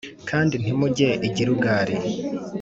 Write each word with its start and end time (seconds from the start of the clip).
kandi 0.29 0.55
ntimujye 0.61 1.09
i 1.27 1.29
Gilugali 1.35 1.95